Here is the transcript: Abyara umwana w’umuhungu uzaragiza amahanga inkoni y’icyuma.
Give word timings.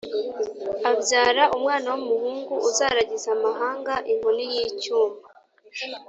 Abyara 0.91 1.43
umwana 1.55 1.87
w’umuhungu 1.93 2.53
uzaragiza 2.69 3.27
amahanga 3.37 3.93
inkoni 4.11 4.45
y’icyuma. 4.53 5.19